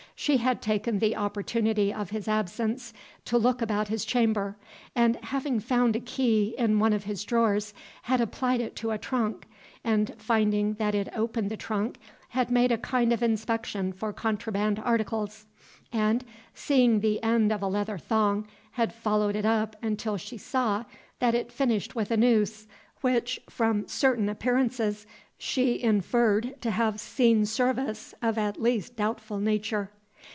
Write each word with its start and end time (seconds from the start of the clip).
She 0.13 0.37
had 0.37 0.61
taken 0.61 0.99
the 0.99 1.15
opportunity 1.15 1.91
of 1.91 2.11
his 2.11 2.27
absence 2.27 2.93
to 3.25 3.39
look 3.39 3.59
about 3.59 3.87
his 3.87 4.05
chamber, 4.05 4.55
and, 4.95 5.15
having 5.15 5.59
found 5.59 5.95
a 5.95 5.99
key 5.99 6.53
in 6.59 6.77
one 6.77 6.93
of 6.93 7.05
his 7.05 7.23
drawers, 7.23 7.73
had 8.03 8.21
applied 8.21 8.61
it 8.61 8.75
to 8.75 8.91
a 8.91 8.99
trunk, 8.99 9.47
and, 9.83 10.13
finding 10.19 10.75
that 10.75 10.93
it 10.93 11.09
opened 11.15 11.49
the 11.49 11.57
trunk, 11.57 11.97
had 12.29 12.51
made 12.51 12.71
a 12.71 12.77
kind 12.77 13.11
of 13.11 13.23
inspection 13.23 13.91
for 13.91 14.13
contraband 14.13 14.77
articles, 14.77 15.47
and, 15.91 16.23
seeing 16.53 16.99
the 16.99 17.23
end 17.23 17.51
of 17.51 17.63
a 17.63 17.67
leather 17.67 17.97
thong, 17.97 18.47
had 18.73 18.93
followed 18.93 19.35
it 19.35 19.43
up 19.45 19.75
until 19.81 20.17
she 20.17 20.37
saw 20.37 20.85
that 21.17 21.33
it 21.33 21.51
finished 21.51 21.95
with 21.95 22.11
a 22.11 22.17
noose, 22.17 22.67
which, 23.01 23.39
from 23.49 23.87
certain 23.87 24.29
appearances, 24.29 25.07
she 25.39 25.81
inferred 25.81 26.61
to 26.61 26.69
have 26.69 26.99
seen 26.99 27.43
service 27.43 28.13
of 28.21 28.37
at 28.37 28.61
least 28.61 28.95
doubtful 28.95 29.39
nature. 29.39 29.89